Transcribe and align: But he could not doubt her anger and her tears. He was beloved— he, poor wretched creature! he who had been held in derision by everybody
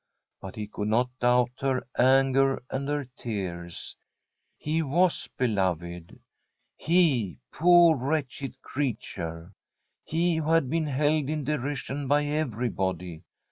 But 0.41 0.55
he 0.55 0.65
could 0.65 0.87
not 0.87 1.11
doubt 1.19 1.51
her 1.59 1.87
anger 1.95 2.63
and 2.71 2.87
her 2.89 3.05
tears. 3.15 3.95
He 4.57 4.81
was 4.81 5.29
beloved— 5.37 6.19
he, 6.75 7.37
poor 7.51 7.95
wretched 7.95 8.59
creature! 8.63 9.53
he 10.03 10.37
who 10.37 10.49
had 10.49 10.71
been 10.71 10.87
held 10.87 11.29
in 11.29 11.43
derision 11.43 12.07
by 12.07 12.25
everybody 12.25 13.21